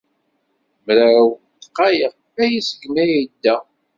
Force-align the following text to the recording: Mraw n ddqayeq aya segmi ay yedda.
Mraw 0.85 1.27
n 1.35 1.37
ddqayeq 1.63 2.15
aya 2.43 2.59
segmi 2.61 2.99
ay 3.03 3.11
yedda. 3.15 3.55